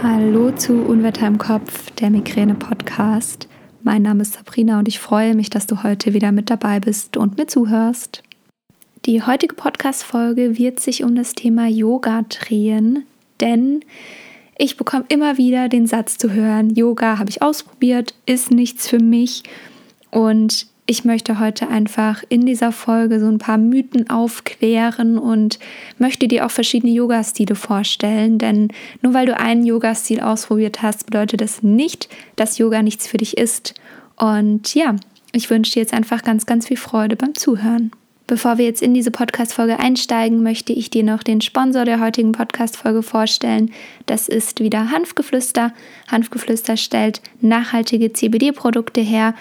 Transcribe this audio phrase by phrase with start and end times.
[0.00, 3.48] Hallo zu Unwetter im Kopf, der Migräne-Podcast.
[3.82, 7.16] Mein Name ist Sabrina und ich freue mich, dass du heute wieder mit dabei bist
[7.16, 8.22] und mir zuhörst.
[9.06, 13.06] Die heutige Podcast-Folge wird sich um das Thema Yoga drehen,
[13.40, 13.80] denn
[14.56, 19.00] ich bekomme immer wieder den Satz zu hören: Yoga habe ich ausprobiert, ist nichts für
[19.00, 19.42] mich.
[20.12, 25.58] Und ich möchte heute einfach in dieser Folge so ein paar Mythen aufklären und
[25.98, 28.38] möchte dir auch verschiedene Yoga-Stile vorstellen.
[28.38, 28.68] Denn
[29.02, 33.36] nur weil du einen Yoga-Stil ausprobiert hast, bedeutet das nicht, dass Yoga nichts für dich
[33.36, 33.74] ist.
[34.16, 34.96] Und ja,
[35.32, 37.90] ich wünsche dir jetzt einfach ganz, ganz viel Freude beim Zuhören.
[38.26, 42.32] Bevor wir jetzt in diese Podcast-Folge einsteigen, möchte ich dir noch den Sponsor der heutigen
[42.32, 43.72] Podcast-Folge vorstellen.
[44.06, 45.74] Das ist wieder Hanfgeflüster.
[46.10, 49.34] Hanfgeflüster stellt nachhaltige CBD-Produkte her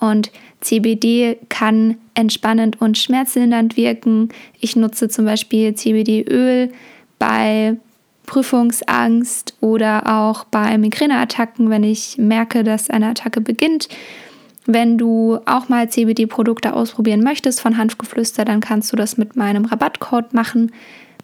[0.00, 4.30] und CBD kann entspannend und schmerzlindernd wirken.
[4.60, 6.72] Ich nutze zum Beispiel CBD-Öl
[7.18, 7.76] bei
[8.26, 13.88] Prüfungsangst oder auch bei Migräneattacken, wenn ich merke, dass eine Attacke beginnt.
[14.66, 19.64] Wenn du auch mal CBD-Produkte ausprobieren möchtest von Hanfgeflüster, dann kannst du das mit meinem
[19.64, 20.72] Rabattcode machen.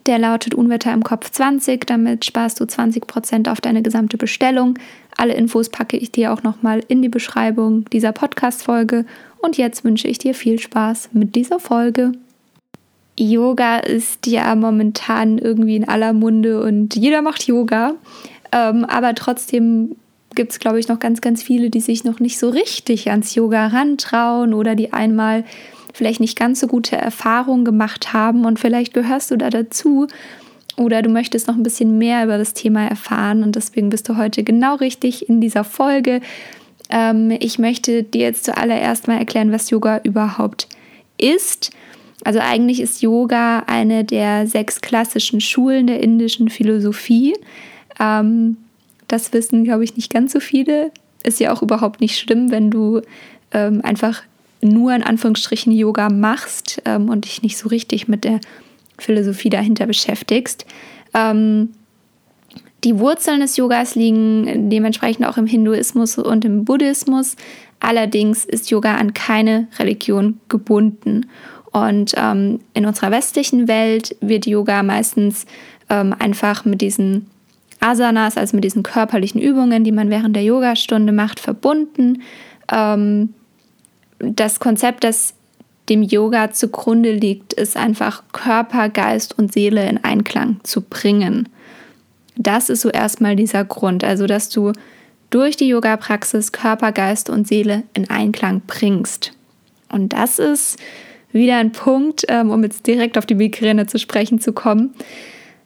[0.05, 1.85] Der lautet Unwetter im Kopf 20.
[1.85, 4.77] Damit sparst du 20% auf deine gesamte Bestellung.
[5.17, 9.05] Alle Infos packe ich dir auch nochmal in die Beschreibung dieser Podcast-Folge.
[9.41, 12.13] Und jetzt wünsche ich dir viel Spaß mit dieser Folge.
[13.17, 17.93] Yoga ist ja momentan irgendwie in aller Munde und jeder macht Yoga.
[18.51, 19.95] Ähm, aber trotzdem
[20.35, 23.35] gibt es, glaube ich, noch ganz, ganz viele, die sich noch nicht so richtig ans
[23.35, 25.43] Yoga rantrauen oder die einmal
[25.93, 30.07] vielleicht nicht ganz so gute Erfahrungen gemacht haben und vielleicht gehörst du da dazu
[30.77, 34.17] oder du möchtest noch ein bisschen mehr über das Thema erfahren und deswegen bist du
[34.17, 36.21] heute genau richtig in dieser Folge.
[36.89, 40.67] Ähm, ich möchte dir jetzt zuallererst mal erklären, was Yoga überhaupt
[41.17, 41.71] ist.
[42.23, 47.35] Also eigentlich ist Yoga eine der sechs klassischen Schulen der indischen Philosophie.
[47.99, 48.57] Ähm,
[49.07, 50.91] das wissen, glaube ich, nicht ganz so viele.
[51.23, 53.01] Ist ja auch überhaupt nicht schlimm, wenn du
[53.51, 54.23] ähm, einfach
[54.61, 58.39] nur in Anführungsstrichen Yoga machst ähm, und dich nicht so richtig mit der
[58.97, 60.65] Philosophie dahinter beschäftigst.
[61.13, 61.69] Ähm,
[62.83, 67.35] die Wurzeln des Yogas liegen dementsprechend auch im Hinduismus und im Buddhismus.
[67.79, 71.27] Allerdings ist Yoga an keine Religion gebunden.
[71.71, 75.45] Und ähm, in unserer westlichen Welt wird Yoga meistens
[75.89, 77.27] ähm, einfach mit diesen
[77.79, 82.21] Asanas, also mit diesen körperlichen Übungen, die man während der Yogastunde macht, verbunden.
[82.71, 83.33] Ähm,
[84.19, 85.33] das Konzept, das
[85.89, 91.49] dem Yoga zugrunde liegt, ist einfach Körper, Geist und Seele in Einklang zu bringen.
[92.35, 94.71] Das ist so erstmal dieser Grund, also dass du
[95.29, 99.33] durch die Yoga-Praxis Körper, Geist und Seele in Einklang bringst.
[99.91, 100.77] Und das ist
[101.31, 104.93] wieder ein Punkt, ähm, um jetzt direkt auf die Migräne zu sprechen zu kommen.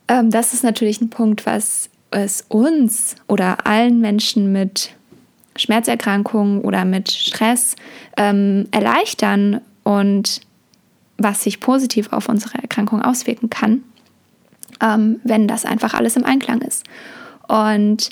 [0.07, 4.91] Ähm, das ist natürlich ein Punkt, was es uns oder allen Menschen mit
[5.57, 7.75] Schmerzerkrankungen oder mit Stress
[8.15, 10.41] ähm, erleichtern und
[11.17, 13.83] was sich positiv auf unsere Erkrankung auswirken kann,
[14.81, 16.83] ähm, wenn das einfach alles im Einklang ist.
[17.47, 18.09] Und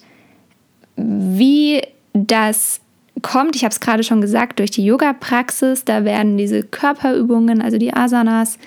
[0.95, 1.81] wie
[2.13, 2.79] das
[3.21, 7.77] kommt, ich habe es gerade schon gesagt, durch die Yoga-Praxis, da werden diese Körperübungen, also
[7.77, 8.57] die Asanas,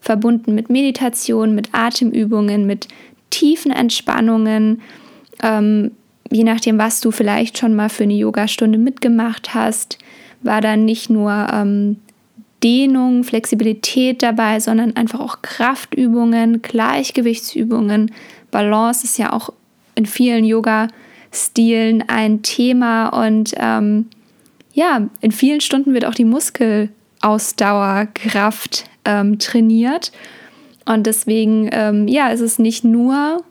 [0.00, 2.86] verbunden mit Meditation, mit Atemübungen, mit
[3.30, 4.82] tiefen Entspannungen,
[5.42, 5.90] ähm,
[6.30, 9.98] je nachdem, was du vielleicht schon mal für eine Yogastunde mitgemacht hast,
[10.42, 11.96] war dann nicht nur ähm,
[12.62, 18.12] Dehnung, Flexibilität dabei, sondern einfach auch Kraftübungen, Gleichgewichtsübungen.
[18.50, 19.52] Balance ist ja auch
[19.94, 24.06] in vielen Yoga-Stilen ein Thema und ähm,
[24.74, 30.12] ja, in vielen Stunden wird auch die Muskelausdauerkraft ähm, trainiert.
[30.84, 33.42] Und deswegen, ähm, ja, ist nicht nur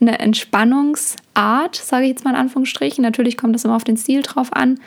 [0.00, 3.02] eine Entspannungsart, sage ich jetzt mal in Anführungsstrichen.
[3.02, 4.78] Natürlich kommt das immer auf den Stil drauf an.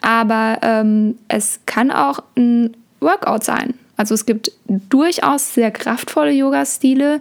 [0.00, 3.74] Aber ähm, es kann auch ein Workout sein.
[3.96, 7.20] Also es gibt durchaus sehr kraftvolle Yoga-Stile,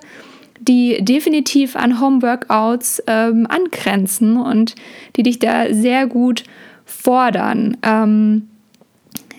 [0.59, 4.75] die definitiv an Home-Workouts ähm, angrenzen und
[5.15, 6.43] die dich da sehr gut
[6.85, 7.77] fordern.
[7.83, 8.47] Ähm,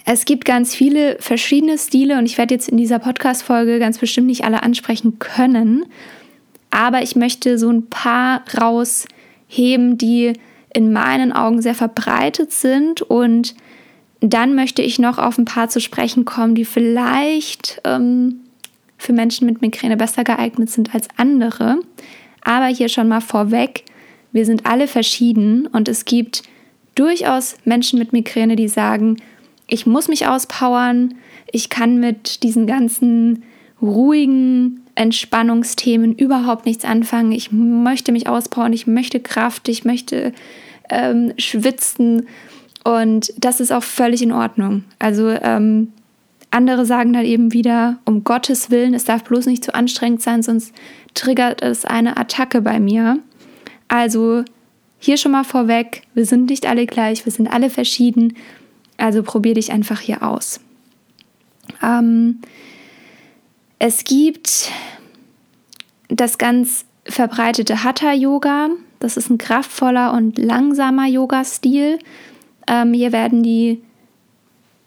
[0.06, 4.26] es gibt ganz viele verschiedene Stile und ich werde jetzt in dieser Podcast-Folge ganz bestimmt
[4.26, 5.86] nicht alle ansprechen können.
[6.70, 10.34] Aber ich möchte so ein paar rausheben, die
[10.74, 13.00] in meinen Augen sehr verbreitet sind.
[13.00, 13.54] Und
[14.32, 18.40] dann möchte ich noch auf ein paar zu sprechen kommen, die vielleicht ähm,
[18.96, 21.78] für Menschen mit Migräne besser geeignet sind als andere.
[22.42, 23.84] Aber hier schon mal vorweg,
[24.32, 26.42] wir sind alle verschieden und es gibt
[26.94, 29.16] durchaus Menschen mit Migräne, die sagen,
[29.66, 31.14] ich muss mich auspowern,
[31.50, 33.42] ich kann mit diesen ganzen
[33.80, 37.32] ruhigen Entspannungsthemen überhaupt nichts anfangen.
[37.32, 40.32] Ich möchte mich ausbauen, ich möchte Kraft, ich möchte
[40.88, 42.26] ähm, schwitzen
[42.84, 44.84] und das ist auch völlig in Ordnung.
[44.98, 45.92] Also ähm,
[46.50, 50.42] andere sagen dann eben wieder, um Gottes Willen, es darf bloß nicht zu anstrengend sein,
[50.42, 50.72] sonst
[51.14, 53.18] triggert es eine Attacke bei mir.
[53.88, 54.44] Also
[54.98, 58.36] hier schon mal vorweg, wir sind nicht alle gleich, wir sind alle verschieden.
[58.96, 60.60] Also probier dich einfach hier aus.
[61.82, 62.40] Ähm,
[63.78, 64.70] es gibt
[66.08, 68.68] das ganz verbreitete Hatha-Yoga.
[69.00, 71.98] Das ist ein kraftvoller und langsamer Yoga-Stil.
[72.66, 73.82] Ähm, hier werden die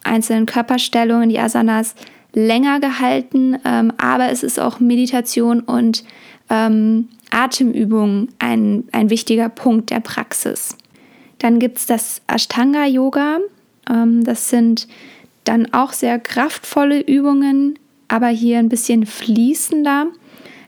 [0.03, 1.95] einzelnen Körperstellungen, die Asanas,
[2.33, 6.03] länger gehalten, ähm, aber es ist auch Meditation und
[6.49, 10.77] ähm, Atemübung ein, ein wichtiger Punkt der Praxis.
[11.39, 13.39] Dann gibt es das Ashtanga-Yoga.
[13.89, 14.87] Ähm, das sind
[15.43, 20.07] dann auch sehr kraftvolle Übungen, aber hier ein bisschen fließender.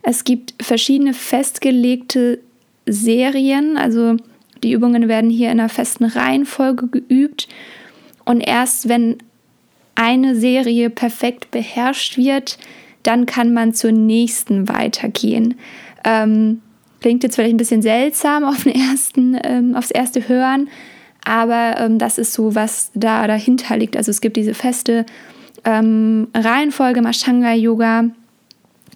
[0.01, 2.39] Es gibt verschiedene festgelegte
[2.85, 4.17] Serien, also
[4.63, 7.47] die Übungen werden hier in einer festen Reihenfolge geübt.
[8.25, 9.17] Und erst wenn
[9.95, 12.57] eine Serie perfekt beherrscht wird,
[13.03, 15.55] dann kann man zur nächsten weitergehen.
[16.05, 16.61] Ähm,
[17.01, 20.69] klingt jetzt vielleicht ein bisschen seltsam auf den ersten, ähm, aufs erste Hören,
[21.25, 23.97] aber ähm, das ist so, was da dahinter liegt.
[23.97, 25.05] Also es gibt diese feste
[25.65, 28.05] ähm, Reihenfolge im Ashtanga-Yoga,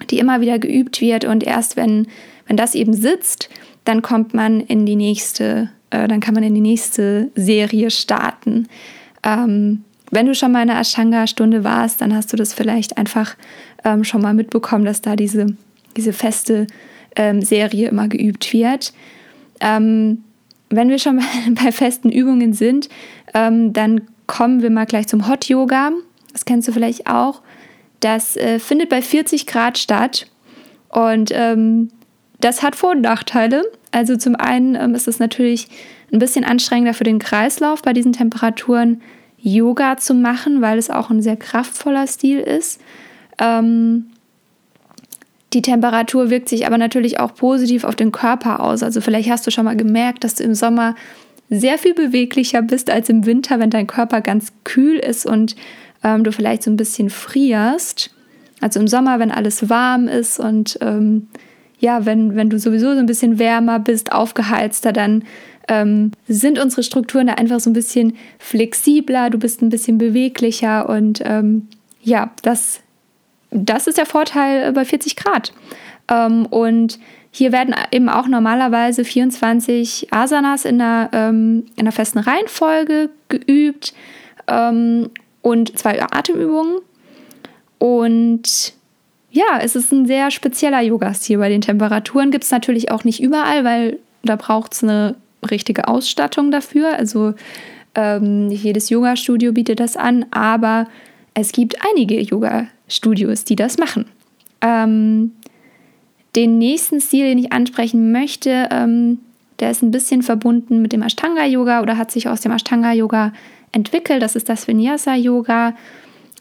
[0.09, 2.07] die immer wieder geübt wird und erst wenn,
[2.47, 3.49] wenn das eben sitzt,
[3.85, 8.67] dann kommt man in die nächste, äh, dann kann man in die nächste Serie starten.
[9.23, 13.35] Ähm, wenn du schon mal in einer Ashtanga-Stunde warst, dann hast du das vielleicht einfach
[13.83, 15.47] ähm, schon mal mitbekommen, dass da diese,
[15.97, 16.67] diese feste
[17.15, 18.93] ähm, Serie immer geübt wird.
[19.59, 20.23] Ähm,
[20.69, 21.21] wenn wir schon
[21.63, 22.89] bei festen Übungen sind,
[23.33, 25.91] ähm, dann kommen wir mal gleich zum Hot Yoga.
[26.31, 27.41] Das kennst du vielleicht auch.
[27.99, 30.27] Das äh, findet bei 40 Grad statt
[30.89, 31.89] und ähm,
[32.43, 33.63] das hat Vor- und Nachteile.
[33.91, 35.67] Also zum einen ähm, ist es natürlich
[36.11, 39.01] ein bisschen anstrengender für den Kreislauf bei diesen Temperaturen
[39.37, 42.81] Yoga zu machen, weil es auch ein sehr kraftvoller Stil ist.
[43.39, 44.07] Ähm,
[45.53, 48.83] die Temperatur wirkt sich aber natürlich auch positiv auf den Körper aus.
[48.83, 50.95] Also vielleicht hast du schon mal gemerkt, dass du im Sommer
[51.49, 55.55] sehr viel beweglicher bist als im Winter, wenn dein Körper ganz kühl ist und
[56.03, 58.13] ähm, du vielleicht so ein bisschen frierst.
[58.59, 61.27] Also im Sommer, wenn alles warm ist und ähm,
[61.83, 65.25] ja, wenn, wenn du sowieso so ein bisschen wärmer bist, aufgeheizter, dann
[65.67, 70.87] ähm, sind unsere Strukturen da einfach so ein bisschen flexibler, du bist ein bisschen beweglicher
[70.87, 71.67] und ähm,
[72.01, 72.79] ja, das
[73.51, 75.53] das ist der Vorteil bei 40 Grad.
[76.09, 76.99] Ähm, und
[77.31, 83.93] hier werden eben auch normalerweise 24 Asanas in einer, ähm, in einer festen Reihenfolge geübt
[84.47, 85.09] ähm,
[85.41, 86.79] und zwei Atemübungen.
[87.77, 88.73] Und
[89.33, 91.39] ja, es ist ein sehr spezieller Yoga-Stil.
[91.39, 95.15] Bei den Temperaturen gibt es natürlich auch nicht überall, weil da braucht es eine
[95.49, 96.95] richtige Ausstattung dafür.
[96.95, 97.33] Also
[97.95, 100.87] ähm, nicht jedes Yoga-Studio bietet das an, aber
[101.33, 104.05] es gibt einige Yoga-Studios, die das machen.
[104.61, 105.31] Ähm,
[106.35, 109.17] den nächsten Stil, den ich ansprechen möchte, ähm,
[109.59, 113.33] der ist ein bisschen verbunden mit dem Ashtanga-Yoga oder hat sich aus dem Ashtanga-Yoga
[113.71, 114.21] entwickelt.
[114.21, 115.73] Das ist das Vinyasa-Yoga.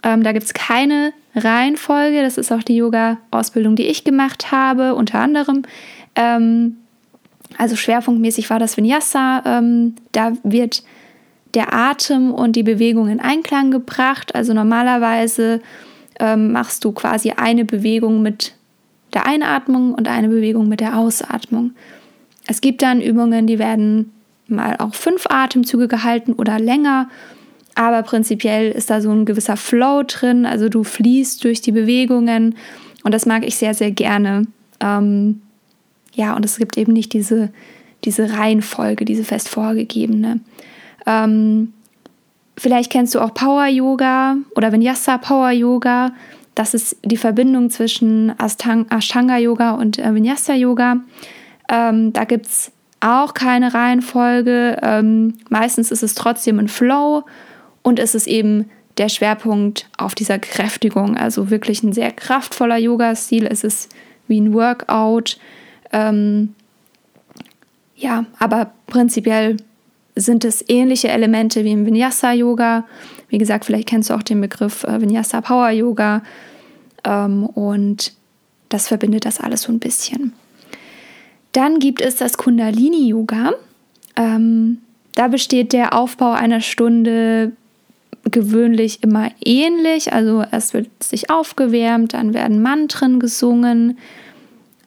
[0.02, 2.23] Ähm, da gibt es keine Reihenfolge.
[2.23, 5.62] Das ist auch die Yoga-Ausbildung, die ich gemacht habe, unter anderem.
[6.14, 6.76] Ähm,
[7.58, 9.43] also schwerpunktmäßig war das Vinyasa.
[9.44, 10.82] Ähm, da wird
[11.55, 14.34] der Atem und die Bewegung in Einklang gebracht.
[14.34, 15.60] Also normalerweise
[16.19, 18.55] ähm, machst du quasi eine Bewegung mit
[19.12, 21.72] der Einatmung und eine Bewegung mit der Ausatmung.
[22.46, 24.12] Es gibt dann Übungen, die werden
[24.48, 27.08] mal auch fünf Atemzüge gehalten oder länger,
[27.74, 32.56] aber prinzipiell ist da so ein gewisser Flow drin, also du fließt durch die Bewegungen
[33.02, 34.46] und das mag ich sehr, sehr gerne.
[34.81, 35.43] Ähm,
[36.14, 37.50] ja, und es gibt eben nicht diese,
[38.05, 40.41] diese Reihenfolge, diese fest vorgegebene.
[41.06, 41.72] Ähm,
[42.56, 46.12] vielleicht kennst du auch Power Yoga oder Vinyasa Power Yoga.
[46.55, 50.98] Das ist die Verbindung zwischen Ashtanga Yoga und äh, Vinyasa Yoga.
[51.69, 54.79] Ähm, da gibt es auch keine Reihenfolge.
[54.82, 57.24] Ähm, meistens ist es trotzdem ein Flow
[57.82, 61.17] und es ist eben der Schwerpunkt auf dieser Kräftigung.
[61.17, 63.46] Also wirklich ein sehr kraftvoller Yoga-Stil.
[63.46, 63.91] Es ist
[64.29, 65.39] wie ein Workout.
[65.93, 66.55] Ähm,
[67.96, 69.56] ja, aber prinzipiell
[70.15, 72.84] sind es ähnliche Elemente wie im Vinyasa-Yoga.
[73.29, 76.22] Wie gesagt, vielleicht kennst du auch den Begriff äh, Vinyasa Power Yoga.
[77.05, 78.12] Ähm, und
[78.69, 80.32] das verbindet das alles so ein bisschen.
[81.53, 83.53] Dann gibt es das Kundalini-Yoga.
[84.17, 84.79] Ähm,
[85.15, 87.53] da besteht der Aufbau einer Stunde
[88.31, 90.12] gewöhnlich immer ähnlich.
[90.12, 93.98] Also es wird sich aufgewärmt, dann werden Mantren gesungen,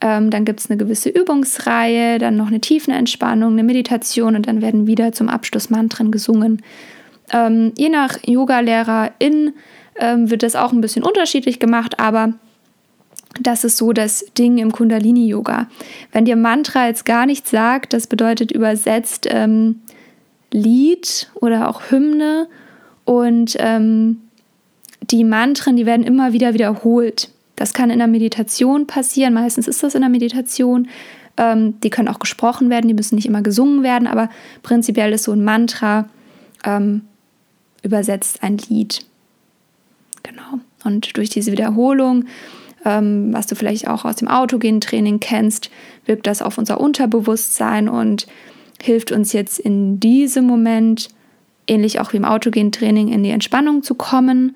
[0.01, 4.61] ähm, dann gibt es eine gewisse Übungsreihe, dann noch eine Tiefenentspannung, eine Meditation und dann
[4.61, 6.61] werden wieder zum Abschluss Mantren gesungen.
[7.31, 9.53] Ähm, je nach Yoga-Lehrerin
[9.97, 12.33] ähm, wird das auch ein bisschen unterschiedlich gemacht, aber
[13.41, 15.67] das ist so das Ding im Kundalini-Yoga.
[16.11, 19.81] Wenn dir Mantra jetzt gar nichts sagt, das bedeutet übersetzt ähm,
[20.51, 22.47] Lied oder auch Hymne
[23.05, 24.17] und ähm,
[25.01, 27.29] die Mantren, die werden immer wieder wiederholt.
[27.55, 30.87] Das kann in der Meditation passieren, meistens ist das in der Meditation.
[31.37, 34.29] Ähm, die können auch gesprochen werden, die müssen nicht immer gesungen werden, aber
[34.63, 36.09] prinzipiell ist so ein Mantra
[36.63, 37.01] ähm,
[37.83, 39.05] übersetzt ein Lied.
[40.23, 40.59] Genau.
[40.83, 42.25] Und durch diese Wiederholung,
[42.83, 45.69] ähm, was du vielleicht auch aus dem Autogen-Training kennst,
[46.05, 48.27] wirkt das auf unser Unterbewusstsein und
[48.81, 51.09] hilft uns jetzt in diesem Moment,
[51.67, 54.55] ähnlich auch wie im Autogen-Training, in die Entspannung zu kommen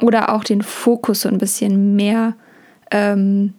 [0.00, 2.34] oder auch den Fokus so ein bisschen mehr
[2.90, 3.54] ähm,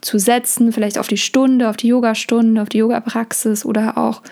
[0.00, 4.22] zu setzen, vielleicht auf die Stunde, auf die Yogastunde, auf die Yoga-Praxis oder auch,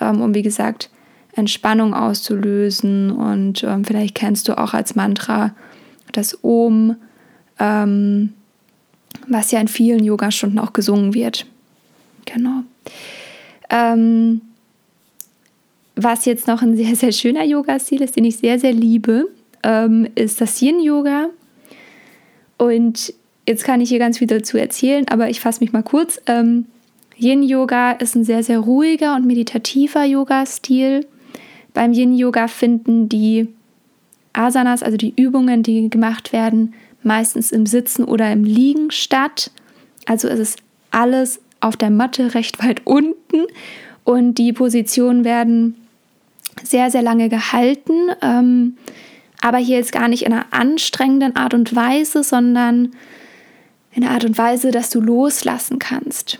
[0.00, 0.90] ähm, um wie gesagt,
[1.34, 3.10] Entspannung auszulösen.
[3.10, 5.54] Und ähm, vielleicht kennst du auch als Mantra
[6.12, 6.96] das Om,
[7.58, 8.32] ähm,
[9.28, 11.46] was ja in vielen Yogastunden auch gesungen wird.
[12.24, 12.62] Genau.
[13.70, 14.42] Ähm,
[15.96, 19.28] was jetzt noch ein sehr, sehr schöner Yoga-Stil ist, den ich sehr, sehr liebe,
[19.62, 21.28] ähm, ist das Yin-Yoga.
[22.58, 23.12] Und
[23.46, 26.20] jetzt kann ich hier ganz viel dazu erzählen, aber ich fasse mich mal kurz.
[26.26, 26.66] Ähm,
[27.18, 31.06] Yin-Yoga ist ein sehr, sehr ruhiger und meditativer Yoga-Stil.
[31.74, 33.48] Beim Yin-Yoga finden die
[34.32, 39.50] Asanas, also die Übungen, die gemacht werden, meistens im Sitzen oder im Liegen statt.
[40.06, 40.58] Also es ist
[40.90, 43.46] alles auf der Matte recht weit unten
[44.04, 45.76] und die Positionen werden
[46.62, 48.10] sehr, sehr lange gehalten.
[48.20, 48.76] Ähm,
[49.40, 52.92] aber hier jetzt gar nicht in einer anstrengenden Art und Weise, sondern
[53.92, 56.38] in einer Art und Weise, dass du loslassen kannst.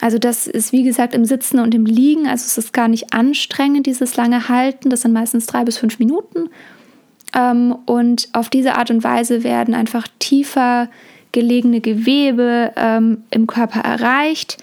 [0.00, 3.14] Also das ist wie gesagt im Sitzen und im Liegen, also es ist gar nicht
[3.14, 6.50] anstrengend, dieses lange Halten, das sind meistens drei bis fünf Minuten.
[7.34, 10.88] Ähm, und auf diese Art und Weise werden einfach tiefer
[11.32, 14.58] gelegene Gewebe ähm, im Körper erreicht.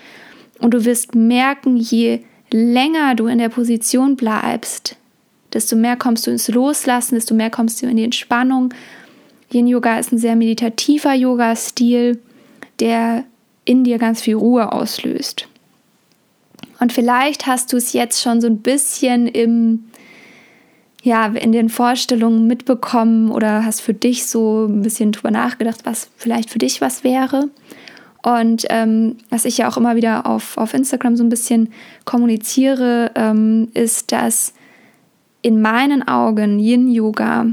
[0.59, 2.21] Und du wirst merken, je
[2.53, 4.95] länger du in der Position bleibst,
[5.53, 8.73] desto mehr kommst du ins Loslassen, desto mehr kommst du in die Entspannung.
[9.51, 12.19] Yin Yoga ist ein sehr meditativer Yoga-Stil,
[12.79, 13.25] der
[13.65, 15.47] in dir ganz viel Ruhe auslöst.
[16.79, 19.85] Und vielleicht hast du es jetzt schon so ein bisschen im,
[21.03, 26.09] ja, in den Vorstellungen mitbekommen oder hast für dich so ein bisschen drüber nachgedacht, was
[26.17, 27.49] vielleicht für dich was wäre.
[28.23, 31.73] Und ähm, was ich ja auch immer wieder auf, auf Instagram so ein bisschen
[32.05, 34.53] kommuniziere, ähm, ist, dass
[35.41, 37.47] in meinen Augen Yin-Yoga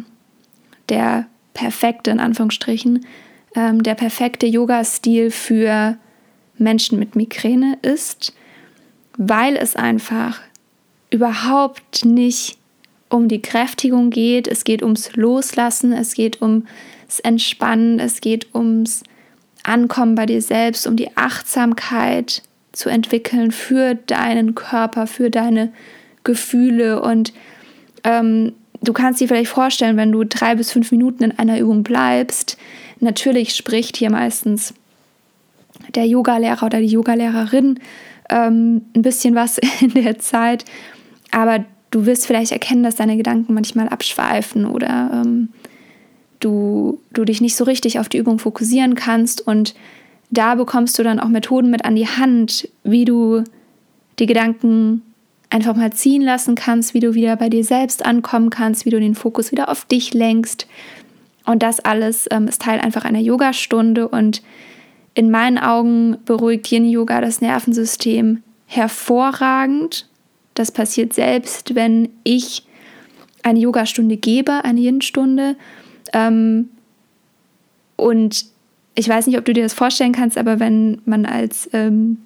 [0.91, 3.07] der perfekte, in Anführungsstrichen,
[3.55, 5.97] ähm, der perfekte Yoga-Stil für
[6.59, 8.35] Menschen mit Migräne ist,
[9.17, 10.41] weil es einfach
[11.11, 12.59] überhaupt nicht
[13.09, 16.65] um die Kräftigung geht, es geht ums Loslassen, es geht ums
[17.23, 19.03] Entspannen, es geht ums
[19.63, 25.73] Ankommen bei dir selbst, um die Achtsamkeit zu entwickeln für deinen Körper, für deine
[26.25, 27.03] Gefühle.
[27.03, 27.33] Und
[28.05, 31.83] ähm, du kannst dir vielleicht vorstellen, wenn du drei bis fünf Minuten in einer Übung
[31.83, 32.57] bleibst,
[33.01, 34.75] natürlich spricht hier meistens
[35.95, 37.81] der Yogalehrer oder die Yogalehrerin
[38.31, 40.65] ähm, ein bisschen was in der Zeit,
[41.31, 45.49] aber du wirst vielleicht erkennen, dass deine Gedanken manchmal abschweifen oder ähm,
[46.41, 49.75] du, du dich nicht so richtig auf die Übung fokussieren kannst und
[50.31, 53.45] da bekommst du dann auch Methoden mit an die Hand, wie du
[54.19, 55.03] die Gedanken
[55.51, 59.01] einfach mal ziehen lassen kannst, wie du wieder bei dir selbst ankommen kannst, wie du
[59.01, 60.67] den Fokus wieder auf dich lenkst.
[61.47, 64.43] Und das alles ähm, ist Teil einfach einer Yogastunde und
[65.15, 70.07] in meinen Augen beruhigt Yin Yoga das Nervensystem hervorragend.
[70.55, 72.65] Das passiert selbst, wenn ich
[73.43, 75.57] eine Yogastunde gebe, eine Yin-Stunde.
[76.13, 76.71] Ähm,
[77.97, 78.47] und
[78.95, 82.19] ich weiß nicht, ob du dir das vorstellen kannst, aber wenn man als ähm,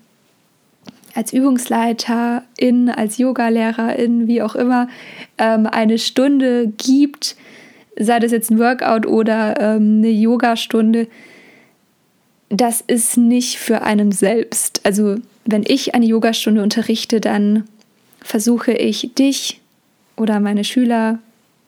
[1.14, 4.88] als Übungsleiterin, als Yogalehrerin, wie auch immer,
[5.38, 7.36] ähm, eine Stunde gibt,
[7.98, 11.08] sei das jetzt ein Workout oder ähm, eine Yogastunde,
[12.48, 14.80] das ist nicht für einen selbst.
[14.84, 17.64] Also wenn ich eine Yogastunde unterrichte, dann
[18.20, 19.60] versuche ich dich
[20.16, 21.18] oder meine Schüler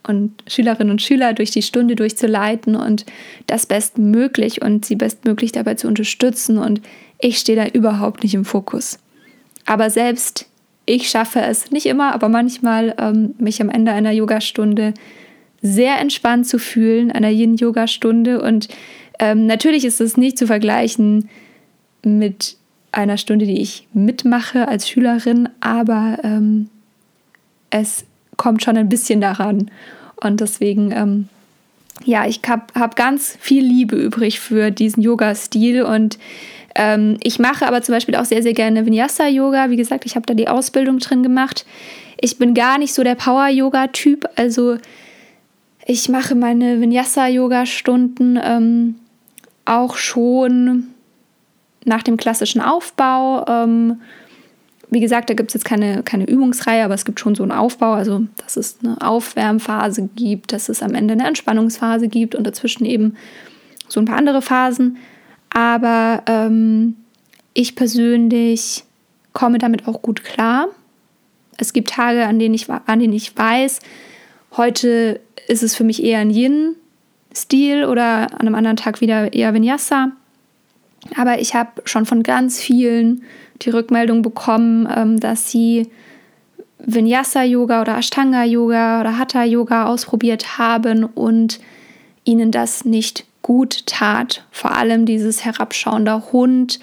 [0.07, 3.07] und Schülerinnen und Schüler durch die Stunde durchzuleiten und
[3.47, 6.59] das bestmöglich und sie bestmöglich dabei zu unterstützen.
[6.59, 6.81] Und
[7.19, 8.99] ich stehe da überhaupt nicht im Fokus.
[9.67, 10.47] Aber selbst
[10.87, 14.95] ich schaffe es nicht immer, aber manchmal, ähm, mich am Ende einer Yogastunde
[15.63, 18.43] sehr entspannt zu fühlen, einer Yin-Yoga-Stunde.
[18.43, 18.69] Und
[19.19, 21.31] ähm, natürlich ist es nicht zu vergleichen
[22.05, 22.59] mit
[22.93, 26.69] einer Stunde, die ich mitmache als Schülerin, aber ähm,
[27.71, 28.05] es
[28.37, 29.71] kommt schon ein bisschen daran.
[30.17, 31.29] Und deswegen, ähm,
[32.05, 36.19] ja, ich habe hab ganz viel Liebe übrig für diesen Yoga-Stil und
[36.75, 39.71] ähm, ich mache aber zum Beispiel auch sehr, sehr gerne Vinyasa-Yoga.
[39.71, 41.65] Wie gesagt, ich habe da die Ausbildung drin gemacht.
[42.21, 44.29] Ich bin gar nicht so der Power-Yoga-Typ.
[44.37, 44.79] Also
[45.87, 48.95] ich mache meine Vinyasa-Yoga-Stunden ähm,
[49.65, 50.89] auch schon
[51.85, 53.47] nach dem klassischen Aufbau.
[53.47, 54.01] Ähm,
[54.91, 57.53] wie gesagt, da gibt es jetzt keine, keine Übungsreihe, aber es gibt schon so einen
[57.53, 62.47] Aufbau, also dass es eine Aufwärmphase gibt, dass es am Ende eine Entspannungsphase gibt und
[62.47, 63.17] dazwischen eben
[63.89, 64.99] so ein paar andere Phasen.
[65.51, 66.97] Aber ähm,
[67.55, 68.85] ich persönlich
[69.33, 70.69] komme damit auch gut klar.
[71.57, 73.81] Es gibt Tage, an denen ich, an denen ich weiß,
[74.57, 79.55] heute ist es für mich eher ein Yin-Stil oder an einem anderen Tag wieder eher
[79.55, 80.13] Vinyasa.
[81.17, 83.23] Aber ich habe schon von ganz vielen
[83.65, 85.89] die Rückmeldung bekommen, ähm, dass sie
[86.79, 91.61] Vinyasa-Yoga oder Ashtanga-Yoga oder Hatha-Yoga ausprobiert haben und
[92.25, 94.45] ihnen das nicht gut tat.
[94.51, 96.81] Vor allem dieses herabschauende Hund,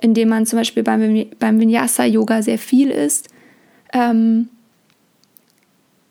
[0.00, 3.28] in dem man zum Beispiel beim, beim Vinyasa-Yoga sehr viel ist.
[3.92, 4.48] Ähm,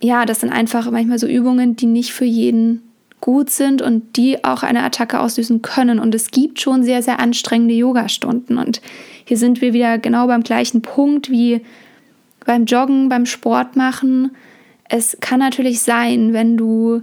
[0.02, 2.84] ja, das sind einfach manchmal so Übungen, die nicht für jeden
[3.22, 6.00] gut sind und die auch eine Attacke auslösen können.
[6.00, 8.58] Und es gibt schon sehr, sehr anstrengende Yogastunden.
[8.58, 8.82] Und
[9.30, 11.62] hier sind wir wieder genau beim gleichen Punkt wie
[12.48, 14.32] beim Joggen, beim Sport machen.
[14.86, 17.00] Es kann natürlich sein, wenn du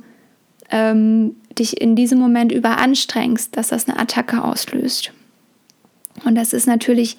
[0.73, 5.13] ähm, dich in diesem Moment überanstrengst, dass das eine Attacke auslöst.
[6.25, 7.17] Und das ist natürlich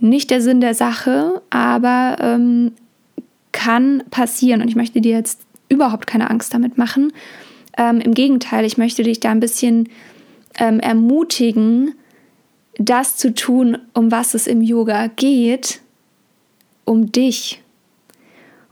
[0.00, 2.72] nicht der Sinn der Sache, aber ähm,
[3.52, 4.60] kann passieren.
[4.60, 7.12] Und ich möchte dir jetzt überhaupt keine Angst damit machen.
[7.78, 9.88] Ähm, Im Gegenteil, ich möchte dich da ein bisschen
[10.58, 11.94] ähm, ermutigen,
[12.78, 15.80] das zu tun, um was es im Yoga geht,
[16.84, 17.62] um dich.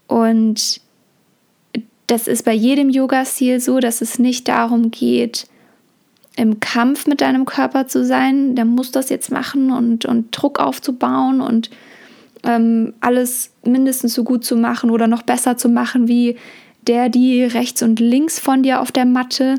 [0.06, 0.80] Und
[2.06, 5.46] das ist bei jedem Yoga-Stil so, dass es nicht darum geht,
[6.36, 10.58] im Kampf mit deinem Körper zu sein, der muss das jetzt machen und, und Druck
[10.58, 11.70] aufzubauen und
[12.44, 16.36] ähm, alles mindestens so gut zu machen oder noch besser zu machen wie
[16.86, 19.56] der, die rechts und links von dir auf der Matte,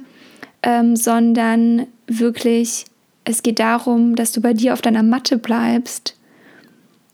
[0.63, 2.85] ähm, sondern wirklich,
[3.23, 6.17] es geht darum, dass du bei dir auf deiner Matte bleibst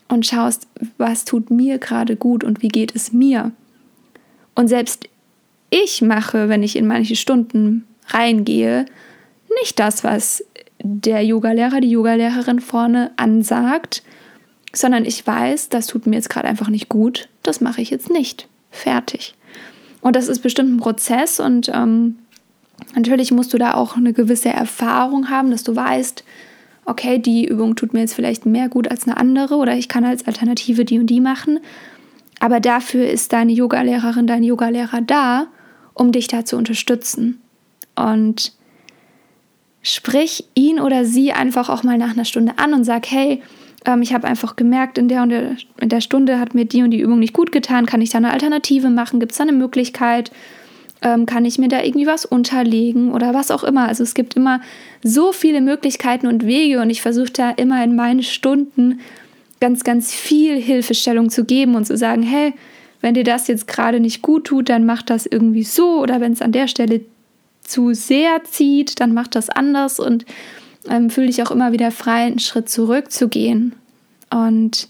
[0.08, 0.68] und schaust,
[0.98, 3.52] was tut mir gerade gut und wie geht es mir.
[4.56, 5.10] Und selbst
[5.70, 8.86] ich mache, wenn ich in manche Stunden reingehe,
[9.62, 10.44] nicht das, was
[10.82, 14.04] der Yogalehrer, die Yogalehrerin vorne ansagt,
[14.74, 18.10] sondern ich weiß, das tut mir jetzt gerade einfach nicht gut, das mache ich jetzt
[18.10, 18.48] nicht.
[18.70, 19.36] Fertig.
[20.02, 22.20] Und das ist bestimmt ein Prozess und ähm,
[22.96, 26.24] natürlich musst du da auch eine gewisse Erfahrung haben, dass du weißt,
[26.86, 30.06] okay, die Übung tut mir jetzt vielleicht mehr gut als eine andere oder ich kann
[30.06, 31.60] als Alternative die und die machen.
[32.40, 35.48] Aber dafür ist deine Yogalehrerin, dein Yogalehrer da,
[35.94, 37.42] um dich da zu unterstützen.
[37.96, 38.54] Und
[39.82, 43.42] sprich ihn oder sie einfach auch mal nach einer Stunde an und sag, hey,
[43.86, 46.84] ähm, ich habe einfach gemerkt, in der und der, in der Stunde hat mir die
[46.84, 47.86] und die Übung nicht gut getan.
[47.86, 49.20] Kann ich da eine Alternative machen?
[49.20, 50.32] Gibt es da eine Möglichkeit?
[51.02, 53.88] Ähm, kann ich mir da irgendwie was unterlegen oder was auch immer?
[53.88, 54.62] Also es gibt immer
[55.04, 59.00] so viele Möglichkeiten und Wege und ich versuche da immer in meinen Stunden
[59.60, 62.54] ganz, ganz viel Hilfestellung zu geben und zu sagen, hey,
[63.02, 66.34] wenn dir das jetzt gerade nicht gut tut, dann mach das irgendwie so oder wenn
[66.34, 67.02] es an der Stelle
[67.62, 70.26] zu sehr zieht, dann mach das anders und
[70.90, 73.74] ähm, fühle dich auch immer wieder frei, einen Schritt zurückzugehen.
[74.30, 74.90] Und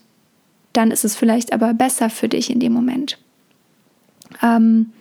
[0.73, 3.17] dann ist es vielleicht aber besser für dich in dem Moment.
[4.43, 4.91] Ähm,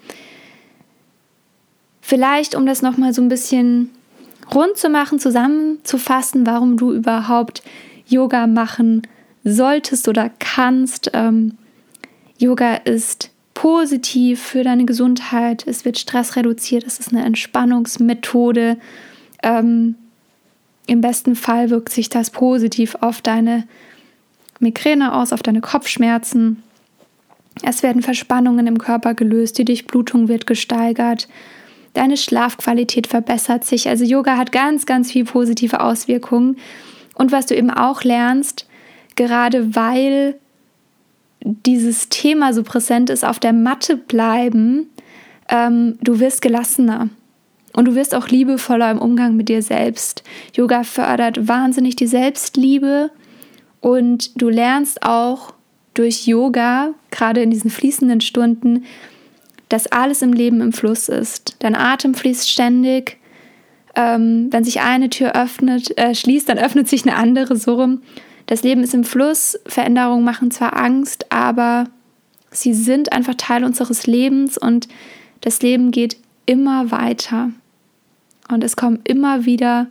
[2.06, 3.90] vielleicht, um das nochmal so ein bisschen
[4.54, 7.64] rund zu machen, zusammenzufassen, warum du überhaupt
[8.06, 9.02] Yoga machen
[9.42, 11.10] solltest oder kannst.
[11.14, 11.56] Ähm,
[12.38, 18.76] Yoga ist positiv für deine Gesundheit, es wird Stress reduziert, es ist eine Entspannungsmethode.
[19.42, 19.96] Ähm,
[20.86, 23.66] im besten Fall wirkt sich das positiv auf deine
[24.60, 26.62] Migräne aus, auf deine Kopfschmerzen.
[27.62, 31.26] Es werden Verspannungen im Körper gelöst, die Durchblutung wird gesteigert,
[31.96, 33.88] deine Schlafqualität verbessert sich.
[33.88, 36.56] Also Yoga hat ganz, ganz viel positive Auswirkungen.
[37.14, 38.66] Und was du eben auch lernst,
[39.14, 40.36] gerade weil
[41.40, 44.90] dieses Thema so präsent ist, auf der Matte bleiben,
[45.48, 47.08] ähm, du wirst gelassener.
[47.72, 50.22] Und du wirst auch liebevoller im Umgang mit dir selbst.
[50.54, 53.10] Yoga fördert wahnsinnig die Selbstliebe
[53.80, 55.52] und du lernst auch
[55.92, 58.84] durch Yoga, gerade in diesen fließenden Stunden,
[59.68, 61.56] dass alles im Leben im Fluss ist.
[61.58, 63.18] Dein Atem fließt ständig.
[63.94, 68.02] Ähm, wenn sich eine Tür öffnet, äh, schließt, dann öffnet sich eine andere so rum.
[68.46, 69.58] Das Leben ist im Fluss.
[69.66, 71.88] Veränderungen machen zwar Angst, aber
[72.50, 74.88] sie sind einfach Teil unseres Lebens und
[75.40, 77.50] das Leben geht immer weiter.
[78.48, 79.88] Und es kommen immer wieder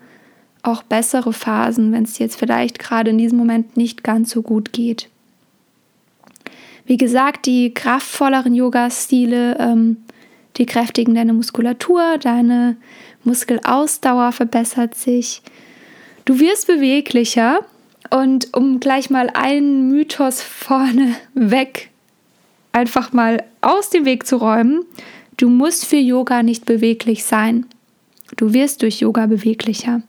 [0.64, 4.72] auch bessere Phasen, wenn es jetzt vielleicht gerade in diesem Moment nicht ganz so gut
[4.74, 5.10] geht.
[6.86, 9.98] Wie gesagt, die kraftvolleren Yoga-Stile, ähm,
[10.58, 12.78] die kräftigen deine Muskulatur, deine
[13.24, 15.42] Muskelausdauer verbessert sich.
[16.26, 17.60] Du wirst beweglicher
[18.12, 21.90] und um gleich mal einen Mythos vorne weg
[22.76, 24.84] einfach mal aus dem Weg zu räumen,
[25.38, 27.66] du musst für Yoga nicht beweglich sein.
[28.36, 30.02] Du wirst durch Yoga beweglicher.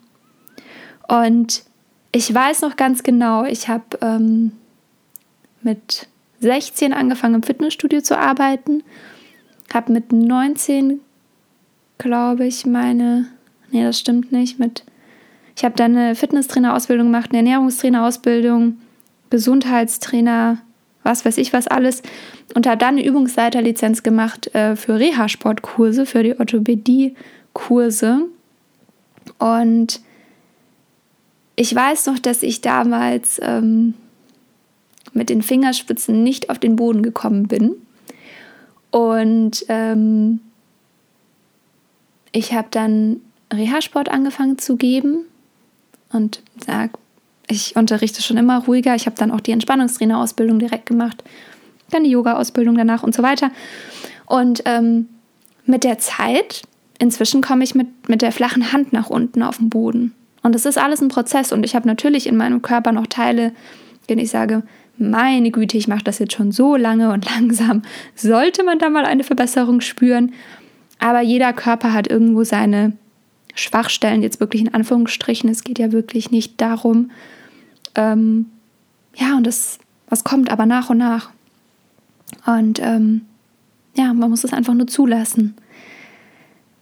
[1.06, 1.62] Und
[2.10, 4.52] ich weiß noch ganz genau, ich habe ähm,
[5.62, 6.08] mit
[6.40, 8.82] 16 angefangen im Fitnessstudio zu arbeiten,
[9.72, 11.00] habe mit 19,
[11.98, 13.26] glaube ich, meine,
[13.70, 14.84] nee, das stimmt nicht, mit,
[15.56, 18.78] ich habe dann eine Fitnesstrainer-Ausbildung gemacht, eine Ernährungstrainer-Ausbildung,
[19.30, 20.58] Gesundheitstrainer,
[21.02, 22.02] was weiß ich was alles.
[22.54, 28.26] Und habe dann eine Übungsleiterlizenz gemacht äh, für Reha-Sportkurse, für die Orthopädie-Kurse.
[29.38, 30.00] Und
[31.56, 33.94] ich weiß noch, dass ich damals ähm,
[35.16, 37.72] mit den Fingerspitzen nicht auf den Boden gekommen bin.
[38.90, 40.40] Und ähm,
[42.32, 43.20] ich habe dann
[43.52, 45.24] Reha-Sport angefangen zu geben
[46.12, 46.90] und sag,
[47.48, 48.94] ich unterrichte schon immer ruhiger.
[48.94, 51.22] Ich habe dann auch die Entspannungstrainerausbildung direkt gemacht,
[51.90, 53.50] dann die Yoga-Ausbildung danach und so weiter.
[54.26, 55.08] Und ähm,
[55.64, 56.62] mit der Zeit,
[56.98, 60.14] inzwischen komme ich mit, mit der flachen Hand nach unten auf den Boden.
[60.42, 61.52] Und es ist alles ein Prozess.
[61.52, 63.52] Und ich habe natürlich in meinem Körper noch Teile,
[64.08, 64.62] denen ich sage,
[64.98, 67.82] meine Güte, ich mache das jetzt schon so lange und langsam.
[68.14, 70.32] Sollte man da mal eine Verbesserung spüren?
[70.98, 72.92] Aber jeder Körper hat irgendwo seine
[73.54, 75.50] Schwachstellen, jetzt wirklich in Anführungsstrichen.
[75.50, 77.10] Es geht ja wirklich nicht darum.
[77.94, 78.46] Ähm,
[79.14, 79.78] ja, und das,
[80.08, 81.30] was kommt aber nach und nach.
[82.46, 83.22] Und ähm,
[83.96, 85.54] ja, man muss es einfach nur zulassen.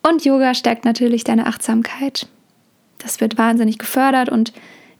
[0.02, 2.26] Und Yoga stärkt natürlich deine Achtsamkeit.
[2.98, 4.52] Das wird wahnsinnig gefördert und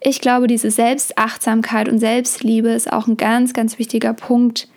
[0.05, 4.69] ich glaube, diese Selbstachtsamkeit und Selbstliebe ist auch ein ganz, ganz wichtiger Punkt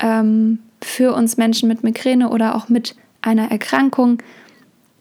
[0.00, 4.22] ähm, für uns Menschen mit Migräne oder auch mit einer Erkrankung,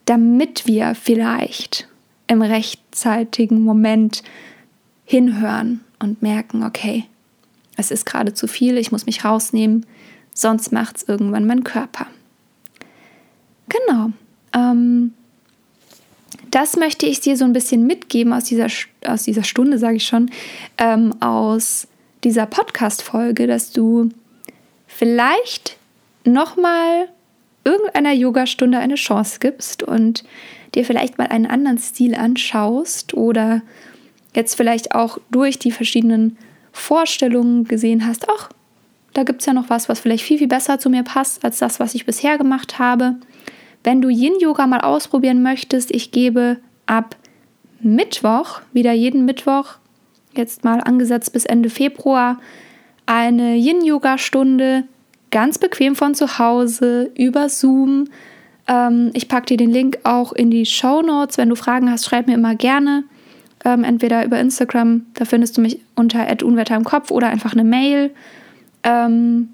[0.05, 1.87] damit wir vielleicht
[2.25, 4.23] im rechtzeitigen Moment
[5.05, 7.05] hinhören und merken, okay,
[7.77, 9.85] es ist gerade zu viel, ich muss mich rausnehmen,
[10.33, 12.07] sonst macht es irgendwann mein Körper.
[13.69, 14.11] Genau.
[14.53, 15.13] Ähm,
[16.51, 18.67] das möchte ich dir so ein bisschen mitgeben aus dieser,
[19.05, 20.29] aus dieser Stunde, sage ich schon,
[20.77, 21.87] ähm, aus
[22.23, 24.09] dieser Podcast-Folge, dass du
[24.87, 25.77] vielleicht
[26.23, 27.09] nochmal
[27.65, 30.23] irgendeiner Yogastunde eine Chance gibst und
[30.75, 33.61] dir vielleicht mal einen anderen Stil anschaust oder
[34.35, 36.37] jetzt vielleicht auch durch die verschiedenen
[36.71, 38.49] Vorstellungen gesehen hast, ach,
[39.13, 41.59] da gibt es ja noch was, was vielleicht viel, viel besser zu mir passt als
[41.59, 43.15] das, was ich bisher gemacht habe.
[43.83, 47.15] Wenn du Yin-Yoga mal ausprobieren möchtest, ich gebe ab
[47.81, 49.75] Mittwoch, wieder jeden Mittwoch,
[50.35, 52.39] jetzt mal angesetzt bis Ende Februar,
[53.05, 54.85] eine Yin-Yoga-Stunde
[55.31, 58.05] ganz bequem von zu Hause über Zoom.
[58.67, 61.37] Ähm, ich packe dir den Link auch in die Show Notes.
[61.37, 63.03] Wenn du Fragen hast, schreib mir immer gerne.
[63.65, 67.63] Ähm, entweder über Instagram, da findest du mich unter unwetter im Kopf oder einfach eine
[67.63, 68.11] Mail.
[68.83, 69.49] Ähm,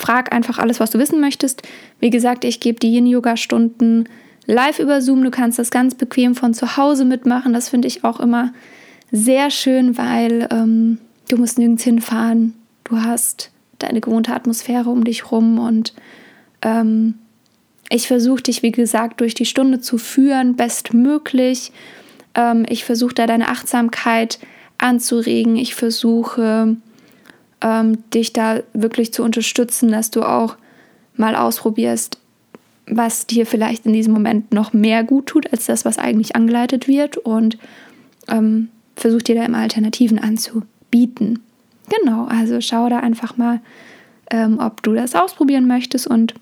[0.00, 1.62] Frag einfach alles, was du wissen möchtest.
[2.00, 4.08] Wie gesagt, ich gebe die Yin-Yoga-Stunden
[4.46, 5.22] live über Zoom.
[5.22, 7.52] Du kannst das ganz bequem von zu Hause mitmachen.
[7.52, 8.52] Das finde ich auch immer
[9.12, 12.54] sehr schön, weil ähm, du musst nirgends hinfahren.
[12.84, 15.92] Du hast deine gewohnte Atmosphäre um dich rum und
[16.62, 17.14] ähm,
[17.90, 21.72] ich versuche dich, wie gesagt, durch die Stunde zu führen, bestmöglich.
[22.34, 24.38] Ähm, ich versuche da deine Achtsamkeit
[24.78, 25.56] anzuregen.
[25.56, 26.76] Ich versuche
[27.60, 30.56] ähm, dich da wirklich zu unterstützen, dass du auch
[31.16, 32.18] mal ausprobierst,
[32.86, 36.88] was dir vielleicht in diesem Moment noch mehr gut tut, als das, was eigentlich angeleitet
[36.88, 37.58] wird und
[38.28, 41.40] ähm, versuch dir da immer Alternativen anzubieten.
[41.88, 43.60] Genau, also schau da einfach mal,
[44.30, 46.34] ähm, ob du das ausprobieren möchtest und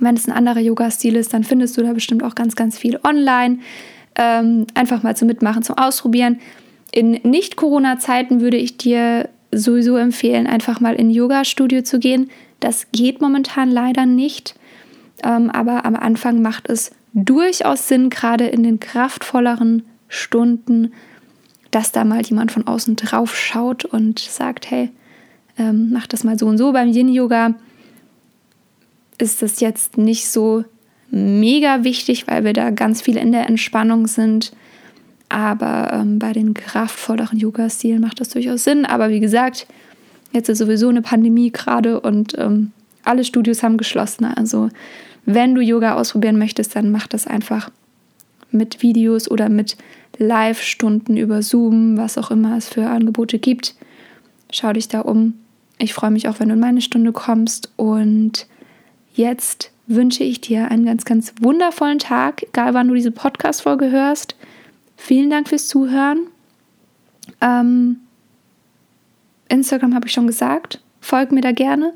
[0.00, 2.98] wenn es ein anderer Yoga-Stil ist, dann findest du da bestimmt auch ganz, ganz viel
[3.04, 3.58] online.
[4.16, 6.40] Ähm, einfach mal zum Mitmachen, zum Ausprobieren.
[6.92, 12.30] In Nicht-Corona-Zeiten würde ich dir sowieso empfehlen, einfach mal in Yoga-Studio zu gehen.
[12.60, 14.54] Das geht momentan leider nicht,
[15.22, 20.92] ähm, aber am Anfang macht es durchaus Sinn, gerade in den kraftvolleren Stunden,
[21.70, 24.90] dass da mal jemand von außen drauf schaut und sagt, hey,
[25.58, 26.72] ähm, mach das mal so und so.
[26.72, 27.54] Beim Yin-Yoga
[29.18, 30.64] ist das jetzt nicht so
[31.10, 34.52] mega wichtig, weil wir da ganz viel in der Entspannung sind.
[35.32, 38.84] Aber ähm, bei den kraftvolleren Yoga-Stilen macht das durchaus Sinn.
[38.84, 39.66] Aber wie gesagt,
[40.32, 44.26] jetzt ist sowieso eine Pandemie gerade und ähm, alle Studios haben geschlossen.
[44.26, 44.68] Also
[45.24, 47.70] wenn du Yoga ausprobieren möchtest, dann mach das einfach
[48.50, 49.78] mit Videos oder mit
[50.18, 53.74] Live-Stunden über Zoom, was auch immer es für Angebote gibt.
[54.50, 55.32] Schau dich da um.
[55.78, 57.72] Ich freue mich auch, wenn du in meine Stunde kommst.
[57.76, 58.46] Und
[59.14, 64.36] jetzt wünsche ich dir einen ganz, ganz wundervollen Tag, egal wann du diese Podcast-Folge hörst.
[65.04, 66.28] Vielen Dank fürs Zuhören.
[67.40, 67.96] Ähm,
[69.48, 70.80] Instagram habe ich schon gesagt.
[71.00, 71.92] Folg mir da gerne.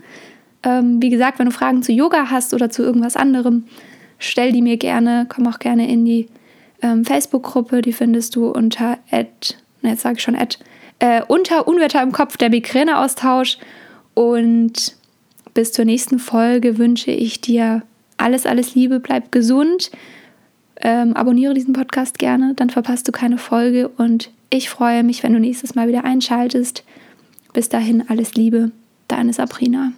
[0.65, 3.63] Ähm, wie gesagt, wenn du Fragen zu Yoga hast oder zu irgendwas anderem,
[4.19, 5.25] stell die mir gerne.
[5.29, 6.27] Komm auch gerne in die
[6.83, 7.81] ähm, Facebook-Gruppe.
[7.81, 10.59] Die findest du unter ad, ne, jetzt sage ich schon ad,
[10.99, 13.59] äh, unter Unwetter im Kopf, der Migräneaustausch.
[14.15, 14.97] Und
[15.55, 17.83] bis zur nächsten Folge wünsche ich dir
[18.17, 19.93] alles, alles Liebe, bleib gesund.
[20.81, 25.33] Ähm, abonniere diesen Podcast gerne, dann verpasst du keine Folge und ich freue mich, wenn
[25.33, 26.85] du nächstes Mal wieder einschaltest.
[27.53, 28.71] Bis dahin alles Liebe,
[29.09, 29.93] deine Sabrina.